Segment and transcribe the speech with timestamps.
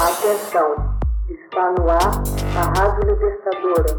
[0.00, 0.96] Atenção,
[1.28, 2.22] está no ar
[2.56, 3.96] a Rádio Libertadora.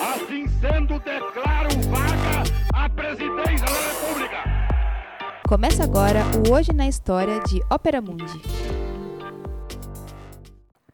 [0.00, 4.44] Assim sendo, declaro vaga a presidência da República.
[5.48, 8.40] Começa agora o Hoje na História de Ópera Mundi.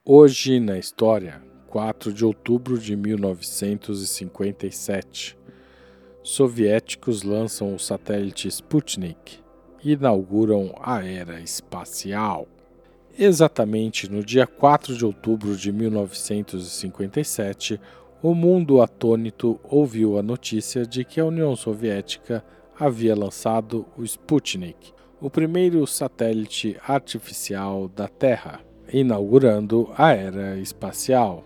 [0.03, 5.39] Hoje na História, 4 de outubro de 1957.
[6.23, 9.43] Soviéticos lançam o satélite Sputnik
[9.85, 12.47] inauguram a era espacial.
[13.19, 17.79] Exatamente no dia 4 de outubro de 1957,
[18.23, 22.45] o mundo atônito ouviu a notícia de que a União Soviética
[22.79, 28.61] havia lançado o Sputnik, o primeiro satélite artificial da Terra,
[28.93, 31.45] inaugurando a era espacial.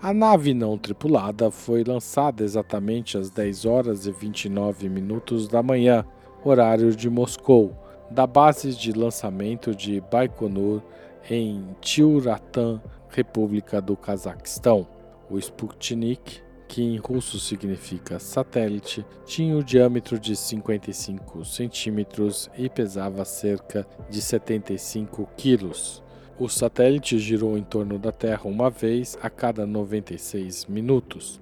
[0.00, 6.04] A nave não tripulada foi lançada exatamente às 10 horas e 29 minutos da manhã,
[6.48, 7.76] horário de Moscou,
[8.10, 10.80] da base de lançamento de Baikonur
[11.28, 14.86] em Tiuratan, República do Cazaquistão.
[15.28, 23.24] O Sputnik, que em russo significa satélite, tinha o diâmetro de 55 centímetros e pesava
[23.24, 26.02] cerca de 75 quilos.
[26.38, 31.40] O satélite girou em torno da Terra uma vez a cada 96 minutos.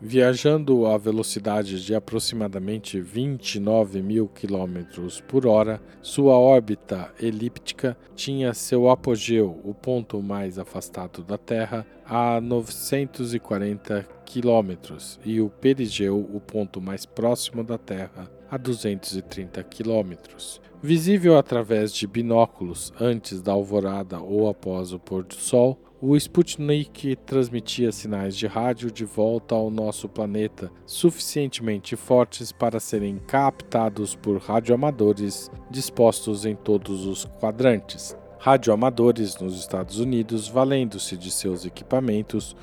[0.00, 8.88] Viajando a velocidade de aproximadamente 29 mil quilômetros por hora, sua órbita elíptica tinha seu
[8.88, 16.80] apogeu, o ponto mais afastado da Terra, a 940 quilômetros, e o perigeu, o ponto
[16.80, 20.60] mais próximo da Terra, a 230 quilômetros.
[20.80, 27.16] Visível através de binóculos antes da alvorada ou após o pôr do sol, o Sputnik
[27.26, 34.38] transmitia sinais de rádio de volta ao nosso planeta, suficientemente fortes para serem captados por
[34.38, 38.16] radioamadores dispostos em todos os quadrantes.
[38.38, 42.54] Radioamadores nos Estados Unidos, valendo-se de seus equipamentos,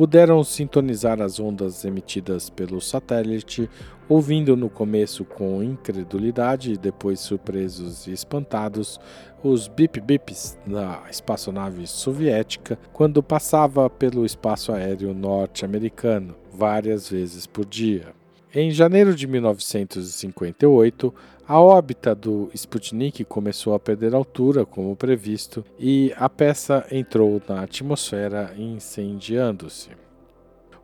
[0.00, 3.68] puderam sintonizar as ondas emitidas pelo satélite,
[4.08, 8.98] ouvindo no começo com incredulidade e depois surpresos e espantados
[9.44, 18.18] os bip-bips da espaçonave soviética quando passava pelo espaço aéreo norte-americano, várias vezes por dia.
[18.52, 21.14] Em janeiro de 1958,
[21.46, 27.62] a órbita do Sputnik começou a perder altura, como previsto, e a peça entrou na
[27.62, 29.90] atmosfera incendiando-se.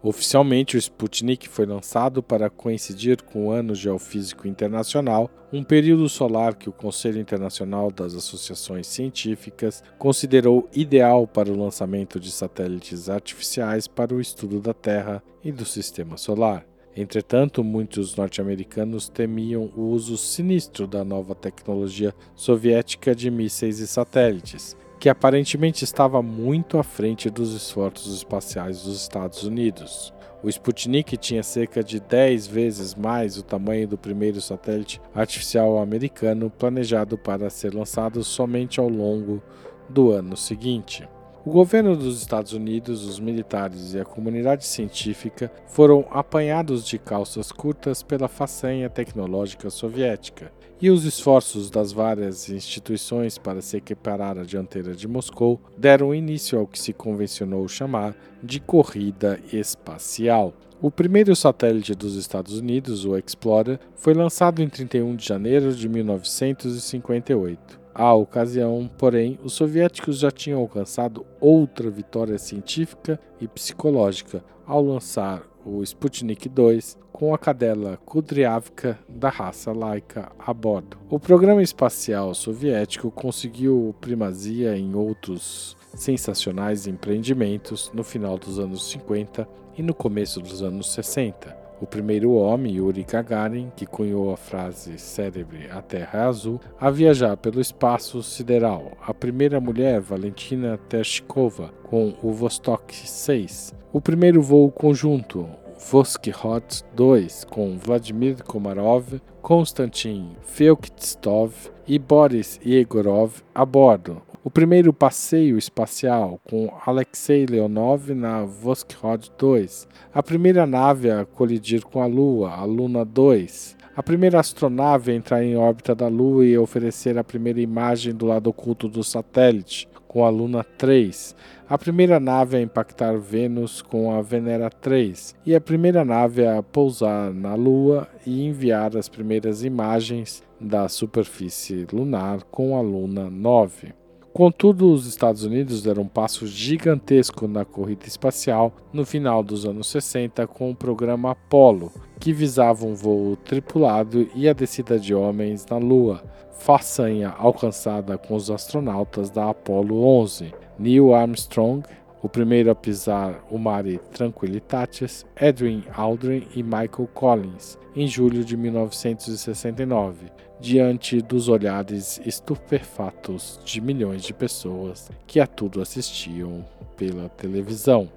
[0.01, 6.55] Oficialmente, o Sputnik foi lançado para coincidir com o Ano Geofísico Internacional, um período solar
[6.55, 13.89] que o Conselho Internacional das Associações Científicas considerou ideal para o lançamento de satélites artificiais
[13.89, 16.65] para o estudo da Terra e do Sistema Solar.
[16.97, 24.75] Entretanto, muitos norte-americanos temiam o uso sinistro da nova tecnologia soviética de mísseis e satélites,
[24.99, 30.11] que aparentemente estava muito à frente dos esforços espaciais dos Estados Unidos.
[30.43, 36.49] O Sputnik tinha cerca de 10 vezes mais o tamanho do primeiro satélite artificial americano
[36.49, 39.43] planejado para ser lançado somente ao longo
[39.87, 41.07] do ano seguinte.
[41.47, 47.53] O governo dos Estados Unidos, os militares e a comunidade científica foram apanhados de calças
[47.53, 50.51] curtas pela façanha tecnológica soviética,
[50.83, 56.59] e os esforços das várias instituições para se equiparar à dianteira de Moscou deram início
[56.59, 60.53] ao que se convencionou chamar de corrida espacial.
[60.83, 65.89] O primeiro satélite dos Estados Unidos, o Explorer, foi lançado em 31 de janeiro de
[65.89, 67.86] 1958.
[67.99, 75.43] À ocasião, porém, os soviéticos já tinham alcançado outra vitória científica e psicológica ao lançar
[75.65, 80.99] o Sputnik 2 com a cadela Kudryavka da raça Laika a bordo.
[81.09, 89.49] O programa espacial soviético conseguiu primazia em outros sensacionais empreendimentos no final dos anos 50
[89.79, 94.99] e no começo dos anos 60 o primeiro homem, Yuri Gagarin, que cunhou a frase
[94.99, 98.93] célebre A Terra é Azul, a viajar pelo espaço sideral.
[99.07, 103.75] A primeira mulher, Valentina Tereshkova, com o Vostok 6.
[103.93, 105.47] O primeiro voo conjunto,
[105.91, 111.53] Voskhod 2, com Vladimir Komarov, Konstantin Feoktistov
[111.87, 119.89] e Boris Yegorov a bordo o primeiro passeio espacial com Alexei Leonov na Voskhod 2,
[120.15, 125.15] a primeira nave a colidir com a Lua, a Luna 2, a primeira astronave a
[125.17, 129.89] entrar em órbita da Lua e oferecer a primeira imagem do lado oculto do satélite,
[130.07, 131.35] com a Luna 3,
[131.69, 136.63] a primeira nave a impactar Vênus com a Venera 3 e a primeira nave a
[136.63, 144.06] pousar na Lua e enviar as primeiras imagens da superfície lunar com a Luna 9.
[144.37, 149.87] Contudo, os Estados Unidos deram um passo gigantesco na corrida espacial no final dos anos
[149.87, 151.91] 60 com o programa Apollo,
[152.21, 156.23] que visava um voo tripulado e a descida de homens na Lua,
[156.59, 161.83] façanha alcançada com os astronautas da Apollo 11, Neil Armstrong,
[162.23, 168.57] o primeiro a pisar o Mare Tranquilitatis, Edwin Aldrin e Michael Collins, em julho de
[168.57, 170.27] 1969,
[170.61, 176.65] diante dos olhares estupefatos de milhões de pessoas que a tudo assistiam
[176.97, 178.09] pela televisão.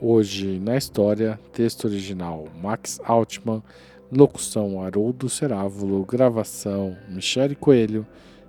[0.00, 3.62] Hoje na história, texto original Max Altman,
[4.10, 8.06] locução Haroldo Cerávulo, gravação Michele Coelho,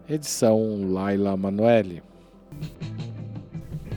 [0.09, 2.01] edição Laila Manoeli.